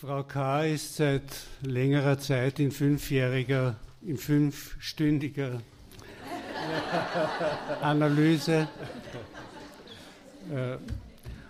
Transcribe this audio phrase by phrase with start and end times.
[0.00, 0.64] Frau K.
[0.64, 1.24] ist seit
[1.60, 5.60] längerer Zeit in fünfjähriger, in fünfstündiger
[7.80, 8.68] Analyse
[10.54, 10.76] äh,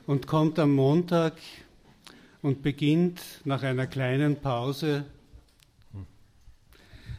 [0.06, 1.34] und kommt am Montag
[2.41, 5.05] und beginnt nach einer kleinen Pause,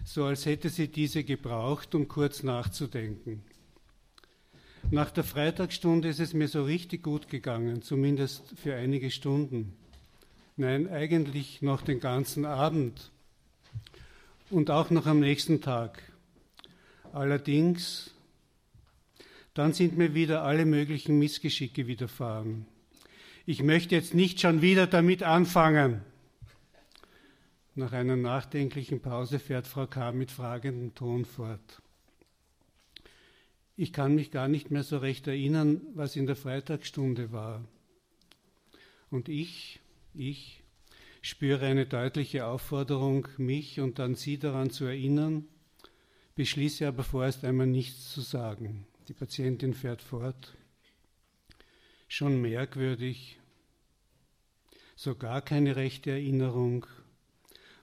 [0.04, 3.44] so als hätte sie diese gebraucht, um kurz nachzudenken.
[4.90, 9.76] Nach der Freitagsstunde ist es mir so richtig gut gegangen, zumindest für einige Stunden.
[10.60, 13.12] Nein, eigentlich noch den ganzen Abend
[14.50, 16.04] und auch noch am nächsten Tag.
[17.14, 18.14] Allerdings,
[19.54, 22.66] dann sind mir wieder alle möglichen Missgeschicke widerfahren.
[23.46, 26.02] Ich möchte jetzt nicht schon wieder damit anfangen.
[27.76, 30.12] Nach einer nachdenklichen Pause fährt Frau K.
[30.12, 31.82] mit fragendem Ton fort.
[33.78, 37.64] Ich kann mich gar nicht mehr so recht erinnern, was in der Freitagsstunde war.
[39.10, 39.80] Und ich,
[40.20, 40.62] ich
[41.22, 45.48] spüre eine deutliche Aufforderung, mich und dann Sie daran zu erinnern,
[46.36, 48.86] beschließe aber vorerst einmal nichts zu sagen.
[49.08, 50.56] Die Patientin fährt fort.
[52.10, 53.40] Schon merkwürdig,
[54.96, 56.86] so gar keine rechte Erinnerung.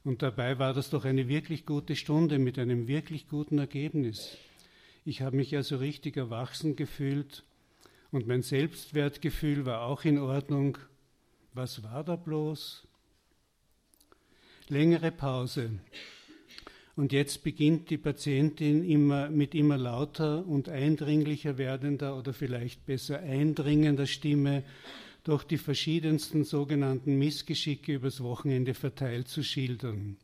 [0.04, 4.36] Und dabei war das doch eine wirklich gute Stunde mit einem wirklich guten Ergebnis.
[5.04, 7.44] Ich habe mich also richtig erwachsen gefühlt
[8.10, 10.78] und mein Selbstwertgefühl war auch in Ordnung.
[11.56, 12.86] Was war da bloß?
[14.68, 15.70] Längere Pause.
[16.96, 23.20] Und jetzt beginnt die Patientin immer mit immer lauter und eindringlicher werdender oder vielleicht besser
[23.20, 24.64] eindringender Stimme
[25.24, 30.18] durch die verschiedensten sogenannten Missgeschicke übers Wochenende verteilt zu schildern.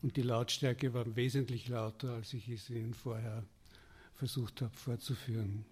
[0.00, 3.44] Und die Lautstärke war wesentlich lauter, als ich es Ihnen vorher
[4.14, 5.66] versucht habe vorzuführen.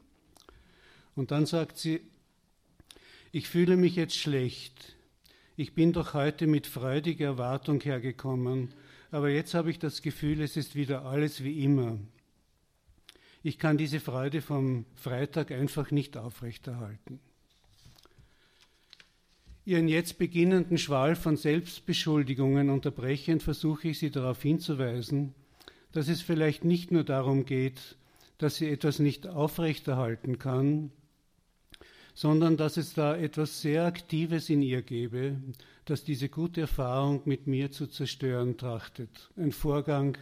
[1.17, 2.03] Und dann sagt sie,
[3.33, 4.97] ich fühle mich jetzt schlecht.
[5.57, 8.73] Ich bin doch heute mit freudiger Erwartung hergekommen
[9.11, 11.99] aber jetzt habe ich das Gefühl, es ist wieder alles wie immer.
[13.43, 17.21] Ich kann diese Freude vom Freitag einfach nicht aufrechterhalten.
[19.65, 25.35] Ihren jetzt beginnenden Schwall von Selbstbeschuldigungen unterbrechend versuche ich Sie darauf hinzuweisen,
[25.93, 27.97] dass es vielleicht nicht nur darum geht,
[28.39, 30.91] dass sie etwas nicht aufrechterhalten kann,
[32.19, 35.37] sondern dass es da etwas sehr Aktives in ihr gäbe,
[35.85, 39.31] das diese gute Erfahrung mit mir zu zerstören trachtet.
[39.37, 40.19] Ein Vorgang,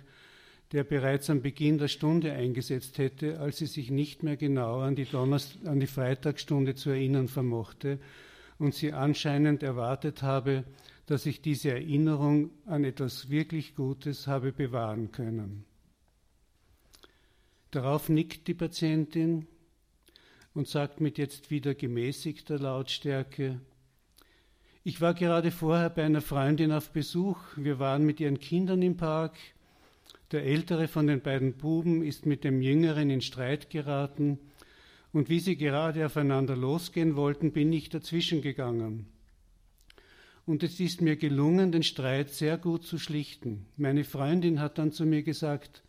[0.73, 4.95] der bereits am Beginn der Stunde eingesetzt hätte, als sie sich nicht mehr genau an
[4.95, 7.99] die, Donnerst an die Freitagsstunde zu erinnern vermochte
[8.59, 10.65] und sie anscheinend erwartet habe,
[11.07, 15.65] dass ich diese Erinnerung an etwas wirklich Gutes habe bewahren können.
[17.71, 19.47] Darauf nickt die Patientin,
[20.56, 23.61] und sagt mit jetzt wieder gemäßigter Lautstärke,
[24.84, 28.97] ich war gerade vorher bei einer Freundin auf Besuch, wir waren mit ihren Kindern im
[28.97, 29.37] Park,
[30.33, 34.39] der ältere von den beiden Buben ist mit dem jüngeren in Streit geraten,
[35.12, 39.06] und wie sie gerade aufeinander losgehen wollten, bin ich dazwischen gegangen.
[40.47, 43.66] Und es ist mir gelungen, den Streit sehr gut zu schlichten.
[43.77, 45.83] Meine Freundin hat dann zu mir gesagt,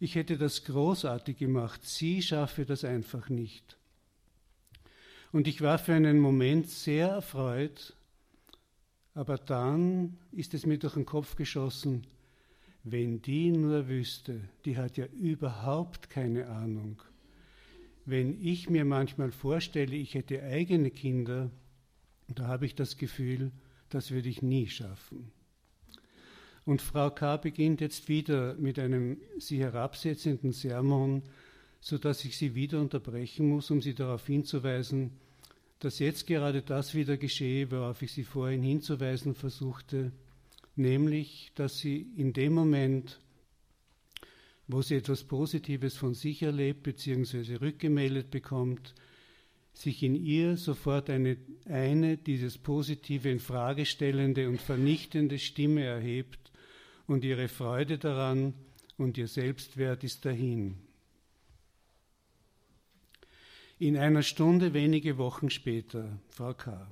[0.00, 3.76] ich hätte das großartig gemacht, sie schaffe das einfach nicht.
[5.32, 7.94] Und ich war für einen Moment sehr erfreut,
[9.14, 12.06] aber dann ist es mir durch den Kopf geschossen,
[12.82, 17.02] wenn die nur wüsste, die hat ja überhaupt keine Ahnung.
[18.06, 21.50] Wenn ich mir manchmal vorstelle, ich hätte eigene Kinder,
[22.28, 23.52] da habe ich das Gefühl,
[23.90, 25.30] das würde ich nie schaffen.
[26.64, 27.36] Und Frau K.
[27.36, 31.22] beginnt jetzt wieder mit einem sie herabsetzenden Sermon,
[31.80, 35.12] so dass ich sie wieder unterbrechen muss, um sie darauf hinzuweisen,
[35.78, 40.12] dass jetzt gerade das wieder geschehe, worauf ich sie vorhin hinzuweisen versuchte,
[40.76, 43.18] nämlich, dass sie in dem Moment,
[44.68, 47.56] wo sie etwas Positives von sich erlebt bzw.
[47.56, 48.94] rückgemeldet bekommt,
[49.72, 56.52] sich in ihr sofort eine, eine dieses Positive in Frage stellende und vernichtende Stimme erhebt
[57.06, 58.52] und ihre Freude daran
[58.98, 60.76] und ihr Selbstwert ist dahin.
[63.80, 66.86] In einer Stunde wenige Wochen später, Frau K.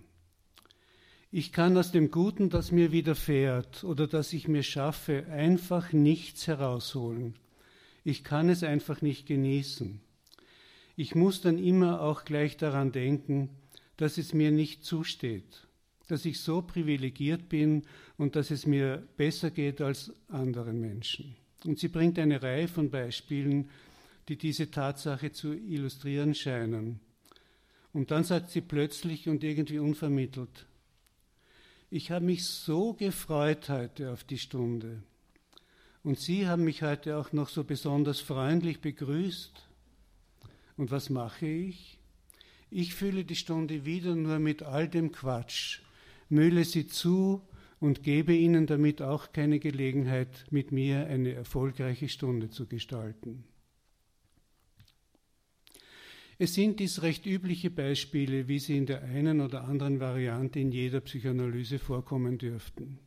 [1.31, 6.47] Ich kann aus dem Guten, das mir widerfährt oder das ich mir schaffe, einfach nichts
[6.47, 7.35] herausholen.
[8.05, 10.01] Ich kann es einfach nicht genießen.
[10.97, 13.51] Ich muss dann immer auch gleich daran denken,
[13.99, 15.67] dass es mir nicht zusteht,
[16.07, 17.83] dass ich so privilegiert bin
[18.17, 21.37] und dass es mir besser geht als anderen Menschen.
[21.67, 23.69] Und sie bringt eine Reihe von Beispielen,
[24.29, 27.01] die diese Tatsache zu illustrieren scheinen.
[27.93, 30.67] Und dann sagt sie plötzlich und irgendwie unvermittelt,
[31.91, 35.03] Ich habe mich so gefreut heute auf die Stunde.
[36.03, 39.67] Und Sie haben mich heute auch noch so besonders freundlich begrüßt.
[40.77, 41.99] Und was mache ich?
[42.71, 45.81] Ich fülle die Stunde wieder nur mit all dem Quatsch,
[46.29, 47.41] mühle sie zu
[47.81, 53.45] und gebe Ihnen damit auch keine Gelegenheit, mit mir eine erfolgreiche Stunde zu gestalten.
[56.41, 60.71] Es sind dies recht übliche Beispiele, wie sie in der einen oder anderen Variante in
[60.71, 63.01] jeder Psychoanalyse vorkommen dürften.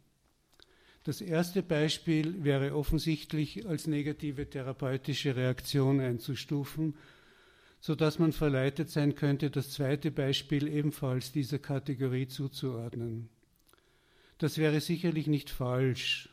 [1.04, 6.96] Das erste Beispiel wäre offensichtlich als negative therapeutische Reaktion einzustufen,
[7.80, 13.30] so dass man verleitet sein könnte, das zweite Beispiel ebenfalls dieser Kategorie zuzuordnen.
[14.38, 16.30] Das wäre sicherlich nicht falsch,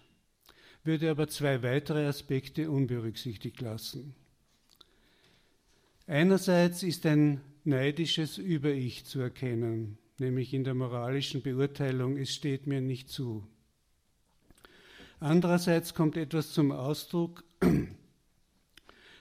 [0.83, 4.15] würde aber zwei weitere Aspekte unberücksichtigt lassen.
[6.09, 12.81] Einerseits ist ein neidisches Über-Ich zu erkennen, nämlich in der moralischen Beurteilung, es steht mir
[12.81, 13.47] nicht zu.
[15.21, 17.45] Andererseits kommt etwas zum Ausdruck,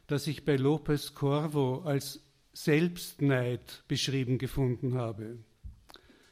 [0.07, 2.21] das ich bei Lopez Corvo als
[2.53, 5.39] Selbstneid beschrieben gefunden habe,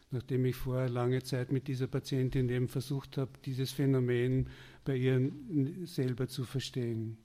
[0.10, 4.48] nachdem ich vorher lange Zeit mit dieser Patientin eben versucht habe, dieses Phänomen
[4.86, 5.34] bei ihr
[5.84, 7.18] selber zu verstehen.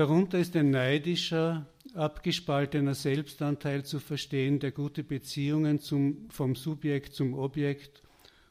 [0.00, 7.34] Darunter ist ein neidischer, abgespaltener Selbstanteil zu verstehen, der gute Beziehungen zum, vom Subjekt zum
[7.34, 8.02] Objekt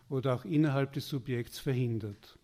[0.10, 2.38] oder auch innerhalb des Subjekts verhindert.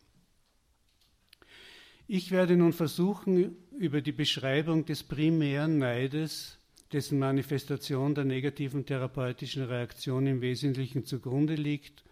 [2.07, 6.57] Ich werde nun versuchen, über die Beschreibung des primären Neides,
[6.91, 12.03] dessen Manifestation der negativen therapeutischen Reaktion im Wesentlichen zugrunde liegt,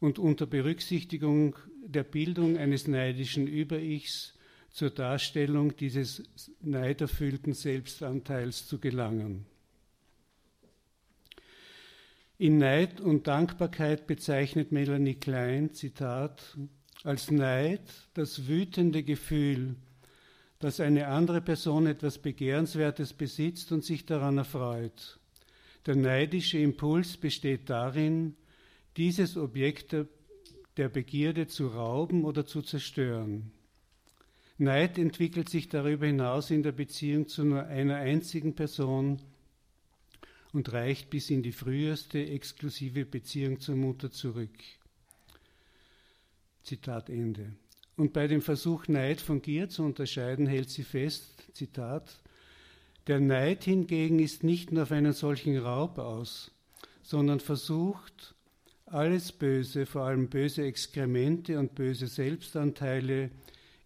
[0.00, 1.54] und unter Berücksichtigung
[1.86, 4.34] der Bildung eines neidischen Über-Ichs
[4.70, 6.22] zur Darstellung dieses
[6.60, 9.46] neiderfüllten Selbstanteils zu gelangen.
[12.38, 16.56] In Neid und Dankbarkeit bezeichnet Melanie Klein, Zitat,
[17.04, 17.82] als Neid
[18.14, 19.76] das wütende Gefühl,
[20.58, 25.18] dass eine andere Person etwas Begehrenswertes besitzt und sich daran erfreut.
[25.86, 28.36] Der neidische Impuls besteht darin,
[28.96, 29.96] dieses Objekt
[30.76, 33.52] der Begierde zu rauben oder zu zerstören.
[34.60, 39.18] Neid entwickelt sich darüber hinaus in der Beziehung zu nur einer einzigen Person
[40.52, 44.50] und reicht bis in die früheste exklusive Beziehung zur Mutter zurück.
[46.62, 47.54] Zitat Ende.
[47.96, 52.20] Und bei dem Versuch, Neid von Gier zu unterscheiden, hält sie fest, Zitat,
[53.06, 56.50] der Neid hingegen ist nicht nur auf einen solchen Raub aus,
[57.02, 58.34] sondern versucht,
[58.84, 63.30] alles Böse, vor allem böse Exkremente und böse Selbstanteile,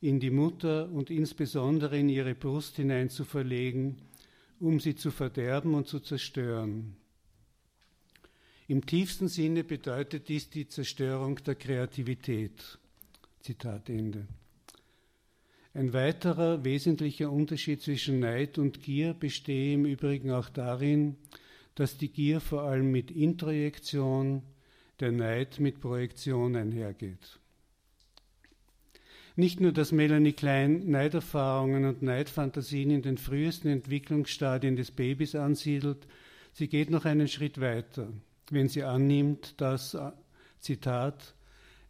[0.05, 3.97] in die Mutter und insbesondere in ihre Brust hinein zu verlegen,
[4.61, 6.95] um sie zu verderben und zu zerstören.
[8.69, 12.79] Im tiefsten Sinne bedeutet dies die Zerstörung der Kreativität.
[13.41, 14.27] Zitat Ende.
[15.73, 21.17] Ein weiterer wesentlicher Unterschied zwischen Neid und Gier bestehe im Übrigen auch darin,
[21.77, 24.43] dass die Gier vor allem mit Introjektion,
[25.01, 27.41] der Neid mit Projektion einhergeht.
[29.37, 36.07] Nicht nur, dass Melanie Klein Neiderfahrungen und Neidfantasien in den frühesten Entwicklungsstadien des Babys ansiedelt,
[36.53, 38.13] sie geht noch einen Schritt weiter,
[38.51, 40.13] wenn sie annimmt, dass, äh,
[40.61, 41.35] Zitat,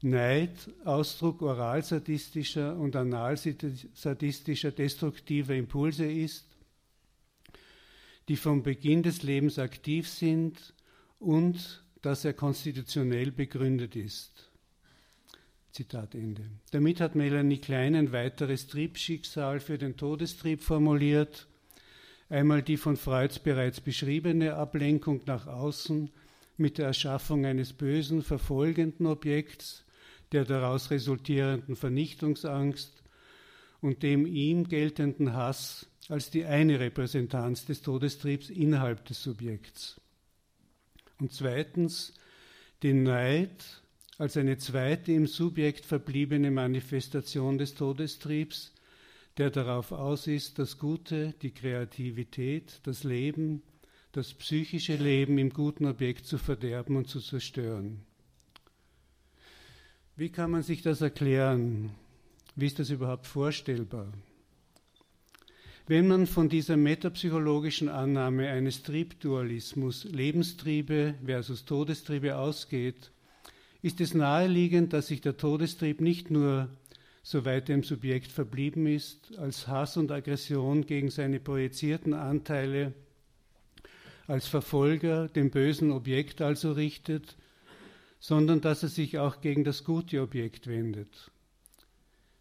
[0.00, 6.46] Neid Ausdruck oralsadistischer und analsadistischer destruktiver Impulse ist,
[8.28, 10.74] die vom Beginn des Lebens aktiv sind
[11.18, 14.50] und dass er konstitutionell begründet ist.
[15.74, 16.44] Zitat Ende.
[16.70, 21.48] Damit hat Melanie Klein ein weiteres Triebschicksal für den Todestrieb formuliert.
[22.28, 26.10] Einmal die von Freuds bereits beschriebene Ablenkung nach außen
[26.56, 29.84] mit der Erschaffung eines bösen, verfolgenden Objekts,
[30.30, 33.02] der daraus resultierenden Vernichtungsangst
[33.80, 40.00] und dem ihm geltenden Hass als die eine Repräsentanz des Todestriebs innerhalb des Subjekts.
[41.18, 42.14] Und zweitens
[42.84, 43.82] den Neid
[44.18, 48.72] als eine zweite im Subjekt verbliebene Manifestation des Todestriebs,
[49.38, 53.62] der darauf aus ist, das Gute, die Kreativität, das Leben,
[54.12, 58.02] das psychische Leben im guten Objekt zu verderben und zu zerstören.
[60.16, 61.90] Wie kann man sich das erklären?
[62.54, 64.12] Wie ist das überhaupt vorstellbar?
[65.88, 73.10] Wenn man von dieser metapsychologischen Annahme eines Triebdualismus Lebenstriebe versus Todestriebe ausgeht,
[73.84, 76.70] ist es naheliegend, dass sich der Todestrieb nicht nur,
[77.22, 82.94] soweit im Subjekt verblieben ist, als Hass und Aggression gegen seine projizierten Anteile,
[84.26, 87.36] als Verfolger dem bösen Objekt also richtet,
[88.20, 91.30] sondern dass er sich auch gegen das gute Objekt wendet.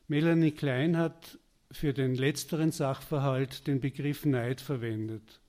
[0.07, 1.39] Melanie Klein hat
[1.71, 5.41] für den letzteren Sachverhalt den Begriff Neid verwendet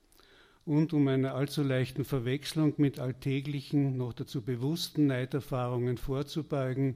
[0.65, 6.95] und um einer allzu leichten Verwechslung mit alltäglichen, noch dazu bewussten Neiderfahrungen vorzubeugen,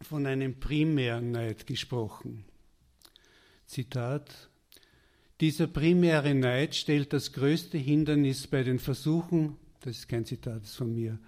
[0.00, 2.44] von einem primären Neid gesprochen.
[3.66, 4.48] Zitat
[5.40, 10.70] Dieser primäre Neid stellt das größte Hindernis bei den Versuchen, das ist kein Zitat das
[10.70, 11.18] ist von mir,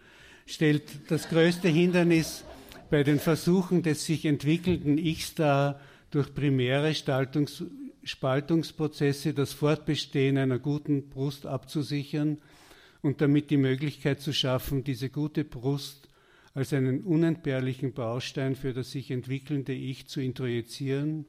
[0.46, 2.44] stellt das größte Hindernis
[2.90, 5.80] bei den Versuchen des sich entwickelnden Ichs dar,
[6.12, 7.64] durch primäre Staltungs
[8.06, 12.38] Spaltungsprozesse das Fortbestehen einer guten Brust abzusichern
[13.02, 16.08] und damit die Möglichkeit zu schaffen, diese gute Brust
[16.54, 21.26] als einen unentbehrlichen Baustein für das sich entwickelnde Ich zu introjizieren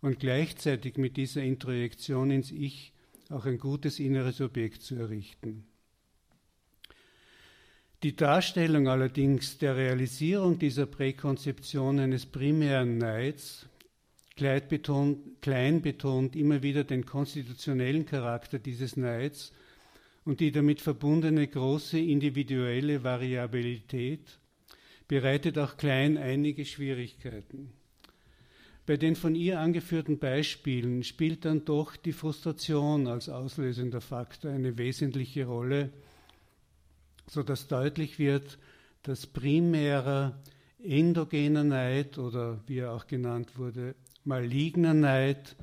[0.00, 2.92] und gleichzeitig mit dieser Introjektion ins Ich
[3.30, 5.66] auch ein gutes inneres Objekt zu errichten.
[8.02, 13.66] Die Darstellung allerdings der Realisierung dieser Präkonzeption eines primären Neids
[14.36, 19.52] betont, klein betont immer wieder den konstitutionellen Charakter dieses Neids
[20.24, 24.38] und die damit verbundene große individuelle Variabilität
[25.08, 27.72] bereitet auch Klein einige Schwierigkeiten.
[28.86, 34.78] Bei den von ihr angeführten Beispielen spielt dann doch die Frustration als auslösender Faktor eine
[34.78, 35.90] wesentliche Rolle,
[37.26, 38.58] sodass deutlich wird,
[39.02, 40.40] dass primärer
[40.78, 45.56] endogener Neid oder wie er auch genannt wurde, maligner Neid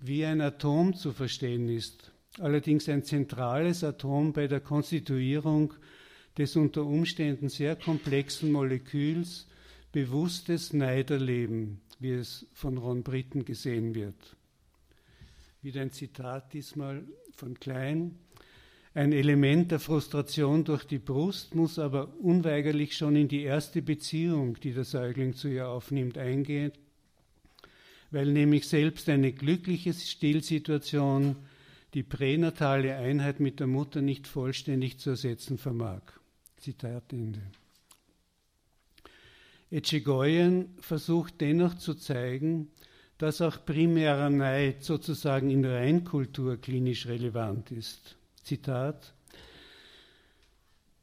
[0.00, 5.74] wie ein Atom zu verstehen ist, allerdings ein zentrales Atom bei der Konstituierung
[6.36, 9.48] des unter Umständen sehr komplexen Moleküls
[9.90, 14.36] bewusstes Neiderleben, wie es von Ron Britten gesehen wird.
[15.62, 17.02] Wieder ein Zitat diesmal
[17.32, 18.14] von Klein.
[18.94, 24.58] Ein Element der Frustration durch die Brust muss aber unweigerlich schon in die erste Beziehung,
[24.60, 26.72] die der Säugling zu ihr aufnimmt, eingehen,
[28.10, 31.36] weil nämlich selbst eine glückliche Stillsituation
[31.94, 36.02] die pränatale Einheit mit der Mutter nicht vollständig zu ersetzen vermag.
[36.58, 37.40] Zitat Ende.
[39.70, 42.70] Echegoyen versucht dennoch zu zeigen,
[43.18, 48.16] dass auch primärer Neid sozusagen in Reinkultur klinisch relevant ist.
[48.42, 49.12] Zitat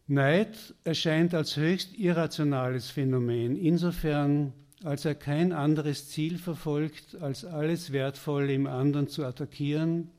[0.07, 4.53] Neid erscheint als höchst irrationales Phänomen, insofern
[4.84, 10.12] als er kein anderes Ziel verfolgt, als alles Wertvolle im anderen zu attackieren,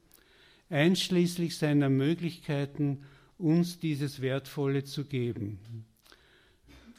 [0.71, 3.03] einschließlich seiner Möglichkeiten,
[3.39, 5.59] uns dieses Wertvolle zu geben.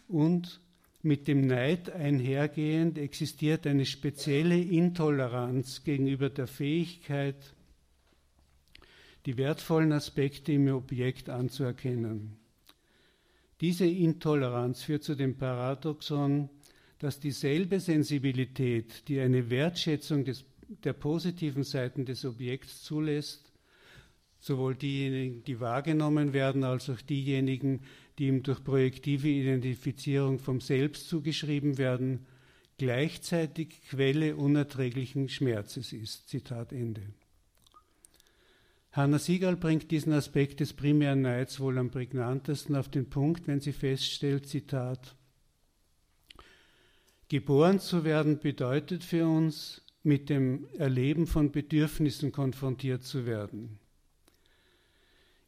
[0.08, 0.62] Und
[1.02, 7.54] mit dem Neid einhergehend existiert eine spezielle Intoleranz gegenüber der Fähigkeit,
[9.26, 12.38] die wertvollen Aspekte im Objekt anzuerkennen.
[13.60, 16.50] Diese Intoleranz führt zu dem Paradoxon,
[17.00, 20.46] dass dieselbe Sensibilität, die eine Wertschätzung des,
[20.84, 23.51] der positiven Seiten des Objekts zulässt,
[24.39, 27.82] sowohl diejenigen, die wahrgenommen werden, als auch diejenigen,
[28.18, 32.25] die ihm durch projektive Identifizierung vom Selbst zugeschrieben werden,
[32.77, 36.30] gleichzeitig Quelle unerträglichen Schmerzes ist.
[36.30, 37.01] Zitat Ende.
[38.92, 43.60] Hanna Siegal bringt diesen Aspekt des primären Neids wohl am prägnantesten auf den Punkt, wenn
[43.60, 45.16] sie feststellt, Zitat,
[47.29, 53.79] Geboren zu werden bedeutet für uns, mit dem Erleben von Bedürfnissen konfrontiert zu werden.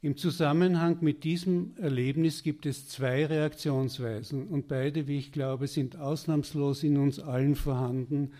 [0.01, 5.97] Im Zusammenhang mit diesem Erlebnis gibt es zwei Reaktionsweisen und beide, wie ich glaube, sind
[5.97, 8.31] ausnahmslos in uns allen vorhanden,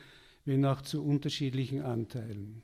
[0.44, 2.64] wenn auch zu unterschiedlichen Anteilen.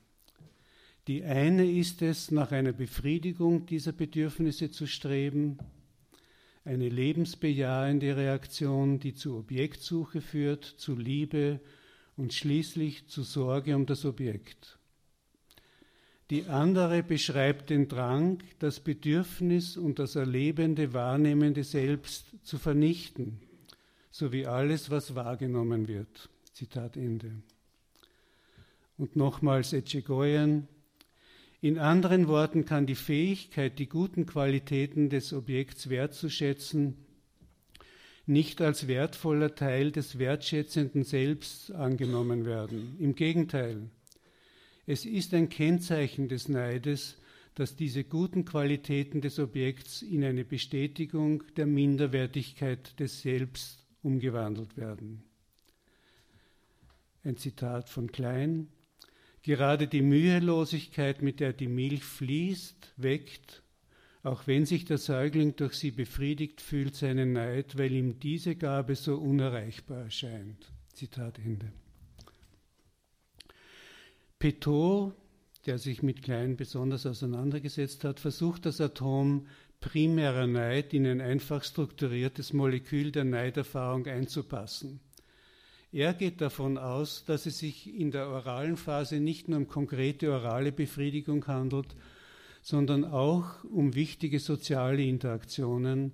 [1.08, 5.58] Die eine ist es, nach einer Befriedigung dieser Bedürfnisse zu streben,
[6.65, 11.62] eine lebensbejahende Reaktion, die zu Objektsuche führt, zu Liebe
[12.17, 14.79] und schließlich zu Sorge um das Objekt.
[16.31, 23.41] Die andere beschreibt den Drang, das Bedürfnis und das erlebende, wahrnehmende Selbst zu vernichten,
[24.10, 26.29] sowie alles, was wahrgenommen wird.
[26.51, 27.31] Zitat Ende.
[28.98, 30.67] Und nochmals Etchegoyen,
[31.65, 36.93] in anderen Worten kann die Fähigkeit, die guten Qualitäten des Objekts wertzuschätzen,
[38.27, 42.95] nicht als wertvoller Teil des wertschätzenden Selbst angenommen werden.
[43.00, 43.89] Im Gegenteil,
[44.86, 47.17] es ist ein Kennzeichen des Neides,
[47.55, 55.24] dass diese guten Qualitäten des Objekts in eine Bestätigung der Minderwertigkeit des Selbst umgewandelt werden.
[57.24, 58.67] Ein Zitat von Klein.
[59.46, 63.62] Gerade die Mühelosigkeit, mit der die Milch fließt, weckt,
[64.24, 68.96] auch wenn sich der Säugling durch sie befriedigt fühlt, seinen Neid, weil ihm diese Gabe
[68.96, 70.72] so unerreichbar erscheint.
[70.94, 71.72] Zitat Ende.
[74.40, 75.14] Petot,
[75.68, 79.46] der sich mit Klein besonders auseinandergesetzt hat, versucht das Atom
[79.80, 85.02] primärer Neid in ein einfach strukturiertes Molekül der Neiderfahrung einzupassen.
[85.96, 90.30] Er geht davon aus, dass es sich in der oralen Phase nicht nur um konkrete
[90.30, 91.96] orale Befriedigung handelt,
[92.62, 96.12] sondern auch um wichtige soziale Interaktionen,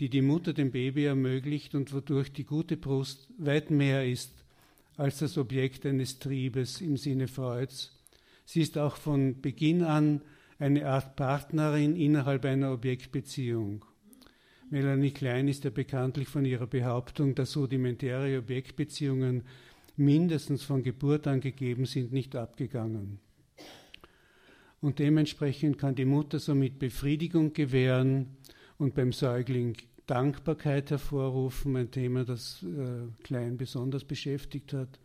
[0.00, 4.32] die die Mutter dem Baby ermöglicht und wodurch die gute Brust weit mehr ist
[4.96, 7.96] als das Objekt eines Triebes im Sinne Freuds.
[8.46, 10.22] Sie ist auch von Beginn an
[10.58, 13.84] eine Art Partnerin innerhalb einer Objektbeziehung.
[14.68, 19.44] Melanie Klein ist ja bekanntlich von ihrer Behauptung, dass rudimentäre Objektbeziehungen
[19.96, 23.20] mindestens von Geburt an gegeben sind, nicht abgegangen.
[24.80, 28.36] Und dementsprechend kann die Mutter somit Befriedigung gewähren
[28.76, 29.76] und beim Säugling
[30.08, 34.98] Dankbarkeit hervorrufen, ein Thema, das äh, Klein besonders beschäftigt hat.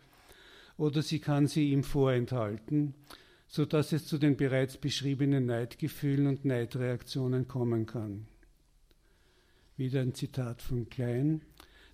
[0.75, 2.95] Oder sie kann sie ihm vorenthalten,
[3.47, 8.25] sodass es zu den bereits beschriebenen Neidgefühlen und Neidreaktionen kommen kann
[9.81, 11.41] wieder ein Zitat von Klein,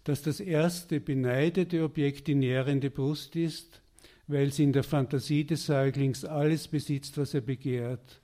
[0.03, 3.81] dass das erste beneidete Objekt die nährende Brust ist,
[4.27, 8.21] weil sie in der Fantasie des Säuglings alles besitzt, was er begehrt,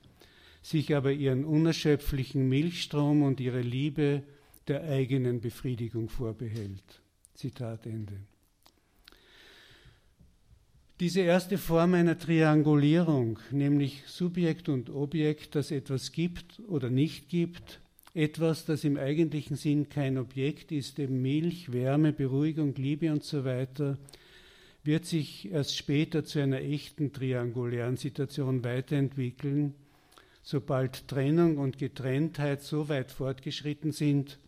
[0.62, 4.24] sich aber ihren unerschöpflichen Milchstrom und ihre Liebe
[4.68, 7.02] der eigenen Befriedigung vorbehält.
[7.34, 8.20] Zitat Ende.
[11.00, 17.82] Diese erste Form einer Triangulierung, nämlich Subjekt und Objekt, das etwas gibt oder nicht gibt,
[18.14, 23.44] etwas, das im eigentlichen Sinn kein Objekt ist, eben Milch, Wärme, Beruhigung, Liebe und so
[23.44, 23.98] weiter,
[24.84, 29.74] wird sich erst später zu einer echten triangulären Situation weiterentwickeln,
[30.44, 34.40] sobald Trennung und Getrenntheit so weit fortgeschritten sind,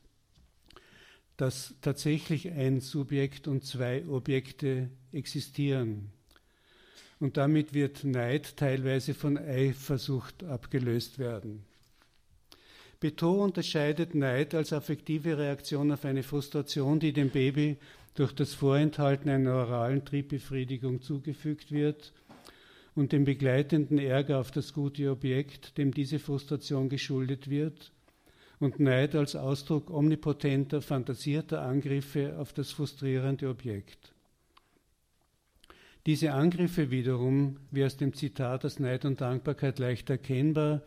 [1.38, 6.12] dass tatsächlich ein Subjekt und zwei Objekte existieren.
[7.20, 11.64] Und damit wird Neid teilweise von Eifersucht abgelöst werden.
[13.06, 17.78] Beto unterscheidet Neid als affektive Reaktion auf eine Frustration, die dem Baby
[18.16, 22.14] durch das Vorenthalten einer oralen Triebbefriedigung zugefügt wird
[22.96, 27.92] und dem begleitenden Ärger auf das gute Objekt, dem diese Frustration geschuldet wird,
[28.60, 34.16] und Neid als Ausdruck omnipotenter, fantasierter Angriffe auf das frustrierende Objekt.
[36.08, 40.82] Diese Angriffe wiederum, wie aus dem Zitat aus Neid und Dankbarkeit leicht erkennbar,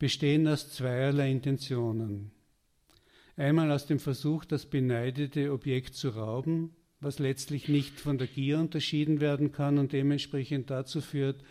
[0.00, 2.32] bestehen aus zweierlei Intentionen.
[3.36, 8.58] Einmal aus dem Versuch, das beneidete Objekt zu rauben, was letztlich nicht von der Gier
[8.58, 11.44] unterschieden werden kann und dementsprechend dazu führt,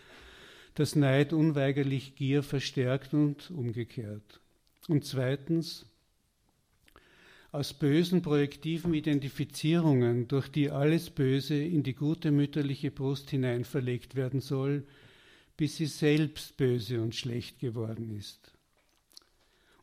[0.74, 4.40] dass Neid unweigerlich Gier verstärkt und umgekehrt.
[4.88, 5.86] Und zweitens
[7.52, 14.16] aus bösen projektiven Identifizierungen, durch die alles Böse in die gute mütterliche Brust hinein verlegt
[14.16, 14.84] werden soll,
[15.60, 18.50] bis sie selbst böse und schlecht geworden ist.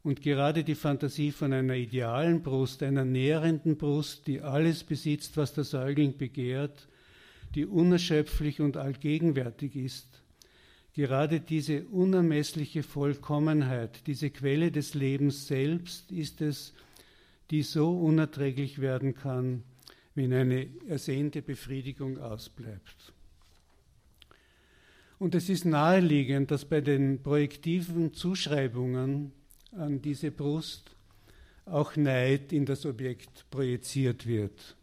[0.01, 5.53] Und gerade die Fantasie von einer idealen Brust, einer nährenden Brust, die alles besitzt, was
[5.53, 6.87] der Säugling begehrt,
[7.53, 10.23] die unerschöpflich und allgegenwärtig ist,
[10.93, 16.73] gerade diese unermessliche Vollkommenheit, diese Quelle des Lebens selbst ist es,
[17.51, 19.61] die so unerträglich werden kann,
[20.15, 23.13] wenn eine ersehnte Befriedigung ausbleibt.
[25.19, 29.31] Und es ist naheliegend, dass bei den projektiven Zuschreibungen
[29.71, 30.95] an diese Brust
[31.65, 34.75] auch Neid in das Objekt projiziert wird.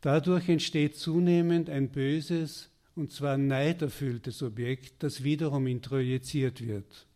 [0.00, 7.06] Dadurch entsteht zunehmend ein böses und zwar neiderfülltes Objekt, das wiederum introjiziert wird.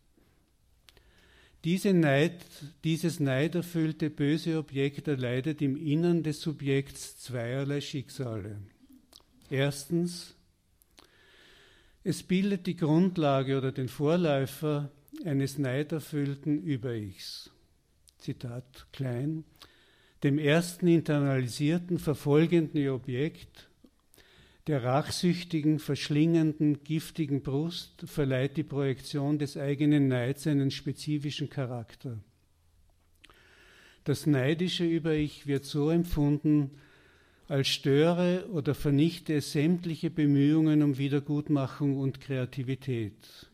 [1.63, 2.45] Diese Neid,
[2.83, 8.59] dieses neiderfüllte böse Objekt erleidet im Innern des Subjekts zweierlei Schicksale.
[9.49, 10.35] Erstens
[12.05, 14.91] es bildet die Grundlage oder den Vorläufer
[15.25, 17.49] eines neiderfüllten Über-Ichs.
[18.19, 19.43] Zitat Klein.
[20.21, 23.69] Dem ersten internalisierten, verfolgenden Objekt
[24.67, 32.19] der rachsüchtigen, verschlingenden, giftigen Brust verleiht die Projektion des eigenen Neids einen spezifischen Charakter.
[34.03, 36.69] Das neidische Über-Ich wird so empfunden,
[37.47, 43.47] als störe oder vernichte sämtliche Bemühungen um Wiedergutmachung und Kreativität.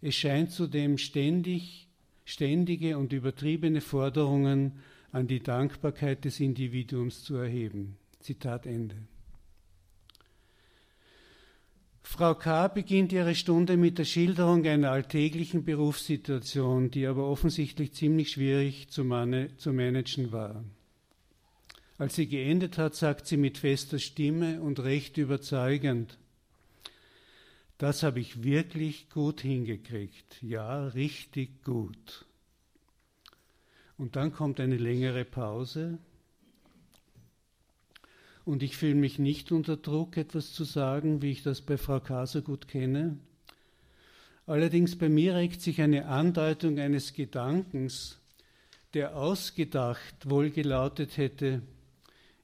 [0.00, 1.88] Es scheint zudem ständig,
[2.24, 4.72] ständige und übertriebene Forderungen
[5.10, 7.96] an die Dankbarkeit des Individuums zu erheben.
[8.20, 8.96] Zitat Ende.
[12.02, 12.68] Frau K.
[12.68, 19.02] beginnt ihre Stunde mit der Schilderung einer alltäglichen Berufssituation, die aber offensichtlich ziemlich schwierig zu,
[19.58, 20.64] zu managen war.
[21.98, 26.16] Als sie geendet hat, sagt sie mit fester Stimme und recht überzeugend,
[27.76, 32.24] das habe ich wirklich gut hingekriegt, ja, richtig gut.
[33.96, 35.98] Und dann kommt eine längere Pause
[38.44, 41.98] und ich fühle mich nicht unter Druck, etwas zu sagen, wie ich das bei Frau
[41.98, 42.26] K.
[42.26, 43.18] so gut kenne.
[44.46, 48.18] Allerdings bei mir regt sich eine Andeutung eines Gedankens,
[48.94, 51.62] der ausgedacht wohl gelautet hätte,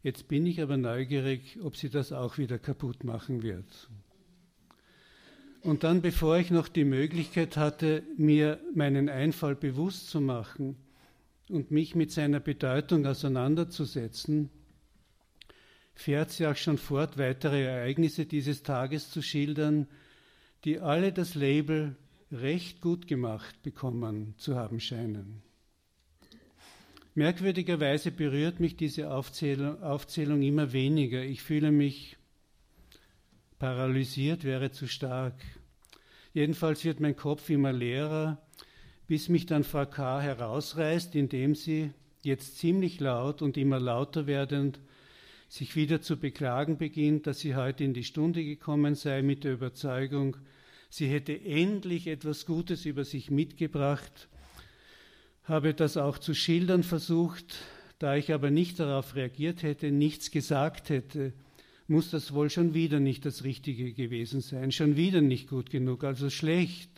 [0.04, 3.88] jetzt bin ich aber neugierig, ob sie das auch wieder kaputt machen wird.
[5.62, 10.76] Und dann, bevor ich noch die Möglichkeit hatte, mir meinen Einfall bewusst zu machen
[11.48, 14.50] und mich mit seiner Bedeutung auseinanderzusetzen,
[15.94, 19.86] fährt sie auch schon fort, weitere Ereignisse dieses Tages zu schildern,
[20.64, 21.96] die alle das Label
[22.30, 25.42] recht gut gemacht bekommen zu haben scheinen.
[27.16, 31.22] Merkwürdigerweise berührt mich diese Aufzählung, Aufzählung immer weniger.
[31.22, 32.16] Ich fühle mich
[33.60, 35.34] paralysiert, wäre zu stark.
[36.32, 38.42] Jedenfalls wird mein Kopf immer leerer,
[39.06, 40.20] bis mich dann Frau K.
[40.20, 41.92] herausreißt, indem sie,
[42.24, 44.80] jetzt ziemlich laut und immer lauter werdend,
[45.48, 49.52] sich wieder zu beklagen beginnt, dass sie heute in die Stunde gekommen sei mit der
[49.52, 50.36] Überzeugung,
[50.90, 54.28] sie hätte endlich etwas Gutes über sich mitgebracht,
[55.44, 57.56] habe das auch zu schildern versucht,
[57.98, 61.32] da ich aber nicht darauf reagiert hätte, nichts gesagt hätte,
[61.86, 66.02] muss das wohl schon wieder nicht das Richtige gewesen sein, schon wieder nicht gut genug,
[66.02, 66.90] also schlecht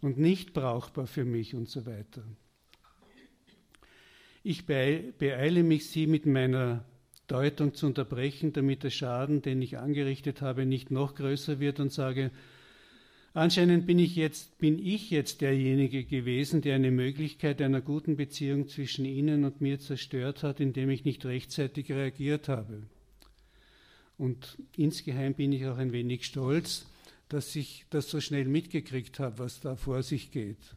[0.00, 2.24] und nicht brauchbar für mich und so weiter.
[4.42, 6.84] Ich beeile mich, sie mit meiner
[7.26, 11.92] Deutung zu unterbrechen, damit der Schaden, den ich angerichtet habe, nicht noch größer wird und
[11.92, 12.30] sage,
[13.34, 18.68] anscheinend bin ich jetzt, bin ich jetzt derjenige gewesen, der eine Möglichkeit einer guten Beziehung
[18.68, 22.84] zwischen Ihnen und mir zerstört hat, indem ich nicht rechtzeitig reagiert habe.
[24.16, 26.86] Und insgeheim bin ich auch ein wenig stolz,
[27.28, 30.74] dass ich das so schnell mitgekriegt habe, was da vor sich geht.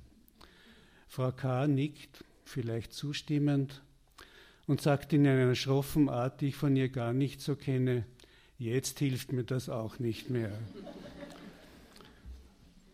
[1.07, 1.67] Frau K.
[1.67, 3.81] nickt, vielleicht zustimmend,
[4.65, 8.05] und sagt in einer schroffen Art, die ich von ihr gar nicht so kenne,
[8.59, 10.51] jetzt hilft mir das auch nicht mehr.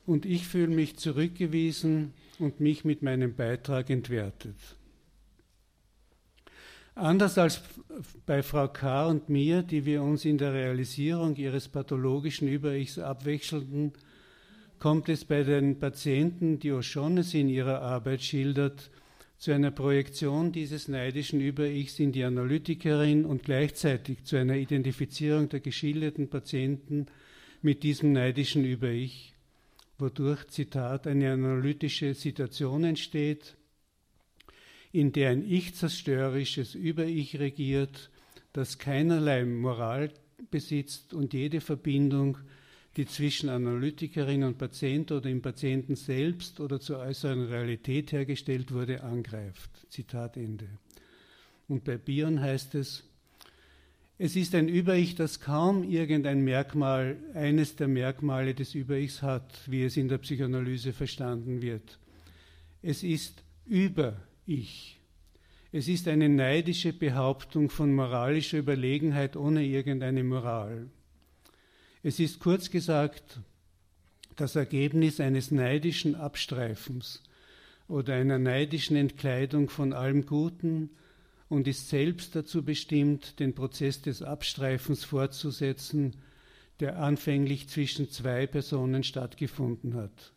[0.06, 4.56] Und ich fühle mich zurückgewiesen und mich mit meinem Beitrag entwertet.
[6.96, 7.62] Anders als
[8.26, 9.08] bei Frau K.
[9.08, 13.94] und mir, die wir uns in der Realisierung ihres pathologischen Über-Ichs abwechselten,
[14.78, 18.92] kommt es bei den Patienten, die O'Shaughnessy in ihrer Arbeit schildert,
[19.38, 25.62] zu einer Projektion dieses neidischen Über-Ichs in die Analytikerin und gleichzeitig zu einer Identifizierung der
[25.62, 27.08] geschilderten Patienten
[27.62, 29.33] mit diesem neidischen Über-Ich,
[30.04, 33.56] wodurch, Zitat, eine analytische Situation entsteht,
[34.92, 38.12] in der ein ich-zerstörerisches Über-Ich regiert,
[38.52, 40.12] das keinerlei Moral
[40.52, 42.38] besitzt und jede Verbindung
[42.96, 49.04] die zwischen Analytikerin und Patient oder im Patienten selbst oder zur äußeren Realität hergestellt wurde,
[49.04, 49.88] angreift.
[49.90, 50.68] Zitat Ende.
[51.68, 53.04] Und bei Bion heißt es,
[54.24, 59.84] es ist ein Über-Ich, das kaum irgendein Merkmal, eines der Merkmale des Über-Ichs hat, wie
[59.84, 62.00] es in der Psychoanalyse verstanden wird.
[62.82, 64.98] Es ist Über-Ich.
[65.74, 70.88] Es ist eine neidische Behauptung von moralischer Überlegenheit ohne irgendeine Moral.
[72.02, 73.42] Es ist kurz gesagt
[74.38, 77.22] das Ergebnis eines neidischen Abstreifens
[77.90, 80.92] oder einer neidischen Entkleidung von allem Guten
[81.54, 86.16] und ist selbst dazu bestimmt, den Prozess des Abstreifens fortzusetzen,
[86.80, 90.34] der anfänglich zwischen zwei Personen stattgefunden hat.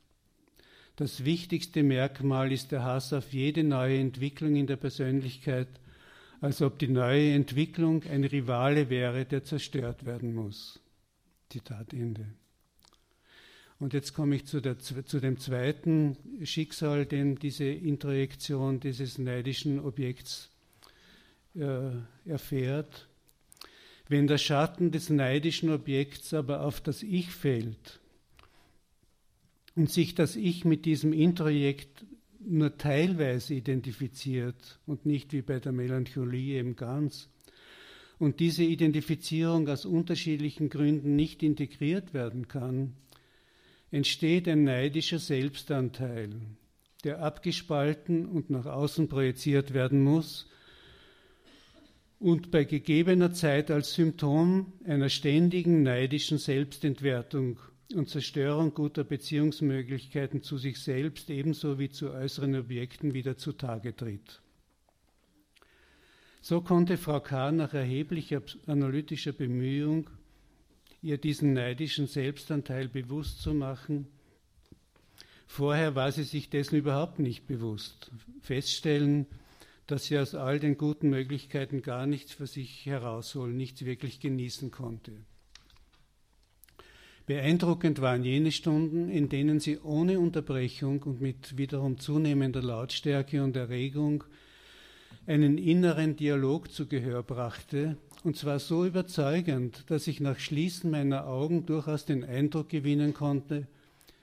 [0.97, 5.69] Das wichtigste Merkmal ist der Hass auf jede neue Entwicklung in der Persönlichkeit,
[6.43, 10.81] als ob die neue Entwicklung ein Rivale wäre, der zerstört werden muss.
[11.49, 12.27] Zitat Ende.
[13.79, 19.81] Und jetzt komme ich zu, der, zu, dem zweiten Schicksal, den diese Introjektion dieses neidischen
[19.81, 20.51] Objekts
[21.59, 23.09] äh, erfährt.
[24.09, 28.01] Wenn der Schatten des neidischen Objekts aber auf das Ich fällt
[29.75, 32.05] und sich das Ich mit diesem Introjekt
[32.41, 37.29] nur teilweise identifiziert und nicht wie bei der Melancholie eben ganz,
[38.19, 42.95] und diese Identifizierung aus unterschiedlichen Gründen nicht integriert werden kann,
[43.91, 46.31] entsteht ein neidischer Selbstanteil,
[47.05, 50.49] der abgespalten und nach außen projiziert werden muss
[52.19, 57.59] und bei gegebener Zeit als Symptom einer ständigen neidischen Selbstentwertung
[57.95, 64.41] und Zerstörung guter Beziehungsmöglichkeiten zu sich selbst ebenso wie zu äußeren Objekten wieder zutage tritt.
[66.41, 67.53] So konnte Frau K.
[67.53, 70.09] nach erheblicher analytischer Bemühung,
[71.03, 74.07] ihr diesen neidischen Selbstanteil bewusst zu machen,
[75.47, 78.11] Vorher war sie sich dessen überhaupt nicht bewusst.
[78.41, 79.27] Feststellen,
[79.87, 84.71] dass sie aus all den guten Möglichkeiten gar nichts für sich herausholen, nichts wirklich genießen
[84.71, 85.13] konnte.
[87.27, 93.57] Beeindruckend waren jene Stunden, in denen sie ohne Unterbrechung und mit wiederum zunehmender Lautstärke und
[93.57, 94.23] Erregung
[95.27, 101.27] einen inneren Dialog zu Gehör brachte, und zwar so überzeugend, dass ich nach Schließen meiner
[101.27, 103.67] Augen durchaus den Eindruck gewinnen konnte,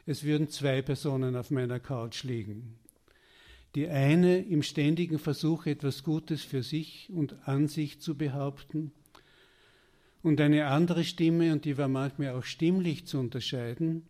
[0.06, 2.76] es würden zwei Personen auf meiner Couch liegen.
[3.76, 8.92] Die eine im ständigen Versuch, etwas Gutes für sich und an sich zu behaupten,
[10.22, 14.04] und eine andere Stimme, und die war manchmal auch stimmlich zu unterscheiden,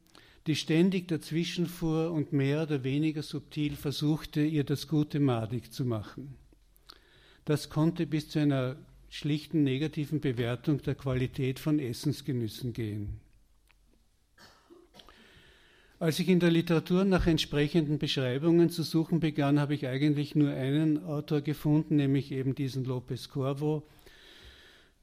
[0.45, 6.35] die ständig dazwischenfuhr und mehr oder weniger subtil versuchte, ihr das Gute madig zu machen.
[7.45, 8.77] Das konnte bis zu einer
[9.09, 13.22] schlichten negativen Bewertung der Qualität von Essensgenüssen gehen.
[16.03, 20.51] Als ich in der Literatur nach entsprechenden Beschreibungen zu suchen begann, habe ich eigentlich nur
[20.51, 23.83] einen Autor gefunden, nämlich eben diesen Lopez Corvo,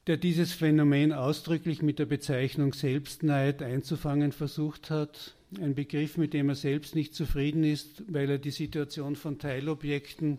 [0.05, 5.33] der dieses Phänomen ausdrücklich mit der Bezeichnung Selbstneid einzufangen versucht hat.
[5.59, 10.37] Ein Begriff, mit dem er selbst nicht zufrieden ist, weil er die Situation von Teilobjekten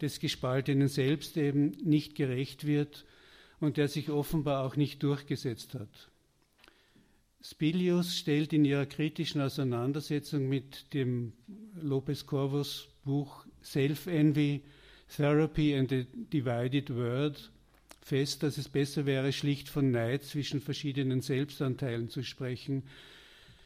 [0.00, 3.04] des Gespaltenen selbst eben nicht gerecht wird
[3.60, 6.08] und der sich offenbar auch nicht durchgesetzt hat.
[7.44, 11.32] Spilius stellt in ihrer kritischen Auseinandersetzung mit dem
[11.80, 14.62] Lopez Corvos Buch Self-Envy,
[15.16, 17.50] Therapy and the Divided World
[18.00, 22.84] fest, dass es besser wäre, schlicht von Neid zwischen verschiedenen Selbstanteilen zu sprechen,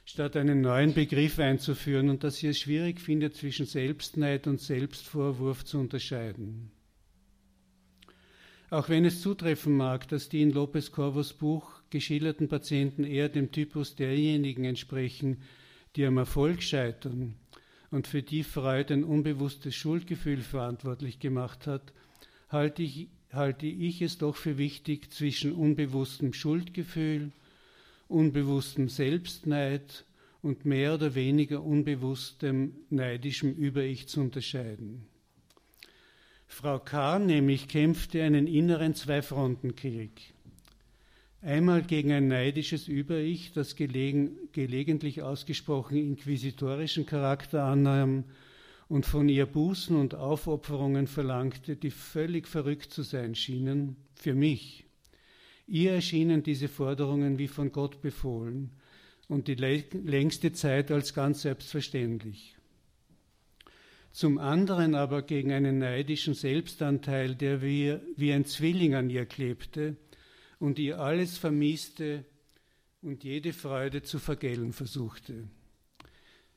[0.05, 5.65] statt einen neuen Begriff einzuführen und dass sie es schwierig findet, zwischen Selbstneid und Selbstvorwurf
[5.65, 6.71] zu unterscheiden.
[8.71, 13.53] Auch wenn es zutreffen mag, dass die in Lopez Corvos Buch geschilderten Patienten eher dem
[13.53, 15.43] Typus derjenigen entsprechen,
[15.95, 17.37] die am Erfolg scheitern
[17.91, 21.93] und für die Freud ein unbewusstes Schuldgefühl verantwortlich gemacht hat,
[22.49, 27.33] halte ich halte ich es doch für wichtig, zwischen unbewusstem Schuldgefühl,
[28.09, 30.05] unbewusstem Selbstneid
[30.43, 35.07] und mehr oder weniger unbewusstem neidischem Über-Ich zu unterscheiden.
[36.47, 37.19] Frau K.
[37.19, 40.33] nämlich kämpfte einen inneren Zwei-Fronten-Krieg.
[41.43, 48.25] Einmal gegen ein neidisches Über-Ich, das gelegen, gelegentlich ausgesprochen inquisitorischen Charakter annahm
[48.89, 54.85] und von ihr Bußen und Aufopferungen verlangte, die völlig verrückt zu sein schienen, für mich.
[55.67, 58.71] Ihr erschienen diese Forderungen wie von Gott befohlen
[59.29, 62.56] und die längste Zeit als ganz selbstverständlich.
[64.17, 69.99] Zum anderen aber gegen einen neidischen Selbstanteil, der wie, wie ein Zwilling an ihr klebte
[70.59, 72.25] und ihr alles vermieste
[73.03, 75.51] und jede Freude zu vergällen versuchte.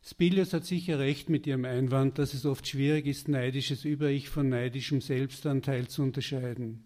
[0.01, 4.47] Spilius hat sicher recht mit ihrem Einwand, dass es oft schwierig ist, neidisches Über-Ich von
[4.47, 6.85] neidischem Selbstanteil zu unterscheiden.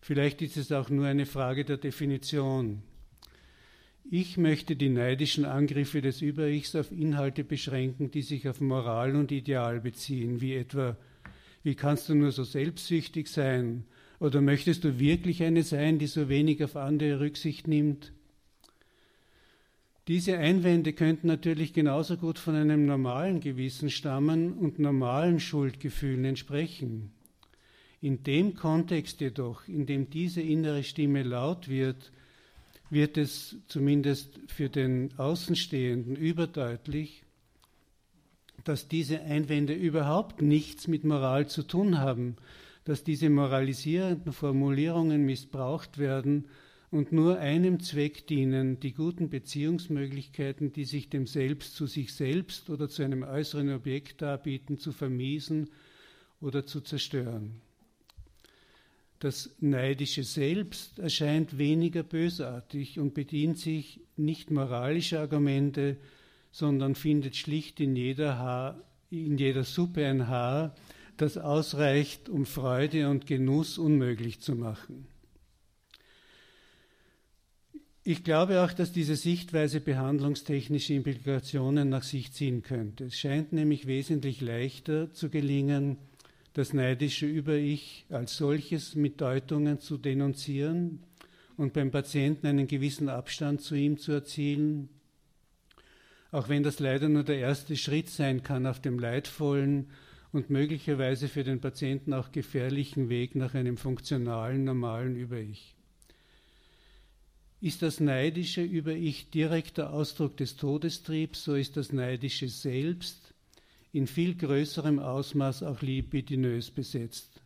[0.00, 2.82] Vielleicht ist es auch nur eine Frage der Definition.
[4.10, 9.32] Ich möchte die neidischen Angriffe des Über-Ichs auf Inhalte beschränken, die sich auf Moral und
[9.32, 10.98] Ideal beziehen, wie etwa,
[11.62, 13.84] wie kannst du nur so selbstsüchtig sein?
[14.20, 18.12] Oder möchtest du wirklich eine sein, die so wenig auf andere Rücksicht nimmt?
[20.06, 27.12] Diese Einwände könnten natürlich genauso gut von einem normalen Gewissen stammen und normalen Schuldgefühlen entsprechen.
[28.02, 32.12] In dem Kontext jedoch, in dem diese innere Stimme laut wird,
[32.90, 37.22] wird es zumindest für den Außenstehenden überdeutlich,
[38.64, 42.36] dass diese Einwände überhaupt nichts mit Moral zu tun haben,
[42.84, 46.46] dass diese moralisierenden Formulierungen missbraucht werden,
[46.94, 52.70] und nur einem Zweck dienen, die guten Beziehungsmöglichkeiten, die sich dem Selbst zu sich selbst
[52.70, 55.70] oder zu einem äußeren Objekt darbieten, zu vermiesen
[56.40, 57.60] oder zu zerstören.
[59.24, 65.96] Das neidische Selbst erscheint weniger bösartig und bedient sich nicht moralischer Argumente,
[66.52, 70.74] sondern findet schlicht in jeder, Haar, in jeder Suppe ein Haar,
[71.16, 75.06] das ausreicht, um Freude und Genuss unmöglich zu machen.
[78.02, 83.04] Ich glaube auch, dass diese Sichtweise behandlungstechnische Implikationen nach sich ziehen könnte.
[83.04, 85.96] Es scheint nämlich wesentlich leichter zu gelingen,
[86.54, 91.00] das neidische Über-Ich als solches mit Deutungen zu denunzieren
[91.56, 94.88] und beim Patienten einen gewissen Abstand zu ihm zu erzielen,
[96.30, 99.90] auch wenn das leider nur der erste Schritt sein kann auf dem leidvollen
[100.32, 105.74] und möglicherweise für den Patienten auch gefährlichen Weg nach einem funktionalen, normalen Über-Ich.
[107.60, 113.33] Ist das neidische Über-Ich direkter Ausdruck des Todestriebs, so ist das neidische Selbst
[113.94, 117.40] in viel größerem Ausmaß auch libidinös besetzt.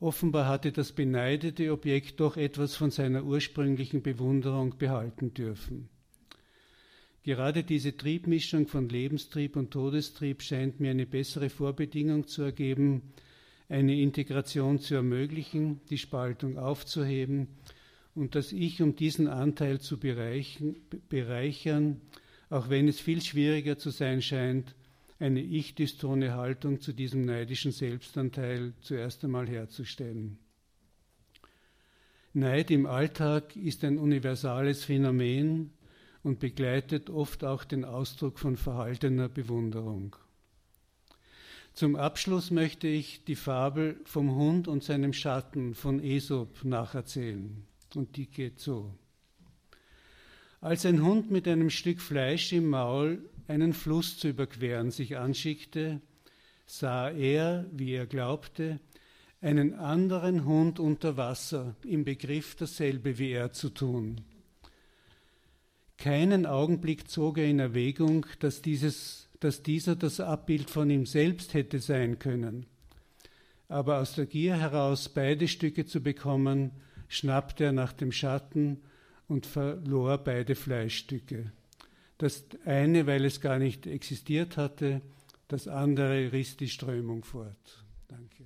[0.00, 5.90] Offenbar hatte das beneidete Objekt doch etwas von seiner ursprünglichen Bewunderung behalten dürfen.
[7.22, 13.02] Gerade diese Triebmischung von Lebenstrieb und Todestrieb scheint mir eine bessere Vorbedingung zu ergeben,
[13.68, 17.48] eine Integration zu ermöglichen, die Spaltung aufzuheben
[18.14, 22.00] und das Ich um diesen Anteil zu bereichern,
[22.48, 24.74] auch wenn es viel schwieriger zu sein scheint,
[25.18, 30.38] eine ich-dystone Haltung zu diesem neidischen Selbstanteil zuerst einmal herzustellen.
[32.32, 35.72] Neid im Alltag ist ein universales Phänomen,
[36.26, 40.16] und begleitet oft auch den Ausdruck von verhaltener Bewunderung.
[41.72, 47.64] Zum Abschluss möchte ich die Fabel vom Hund und seinem Schatten von Aesop nacherzählen.
[47.94, 48.92] Und die geht so.
[50.60, 56.00] Als ein Hund mit einem Stück Fleisch im Maul einen Fluss zu überqueren sich anschickte,
[56.66, 58.80] sah er, wie er glaubte,
[59.40, 64.22] einen anderen Hund unter Wasser im Begriff dasselbe wie er zu tun.
[65.98, 71.54] Keinen Augenblick zog er in Erwägung, dass, dieses, dass dieser das Abbild von ihm selbst
[71.54, 72.66] hätte sein können.
[73.68, 76.72] Aber aus der Gier heraus, beide Stücke zu bekommen,
[77.08, 78.82] schnappte er nach dem Schatten
[79.28, 81.52] und verlor beide Fleischstücke.
[82.18, 85.02] Das eine, weil es gar nicht existiert hatte,
[85.48, 87.84] das andere riss die Strömung fort.
[88.08, 88.44] Danke.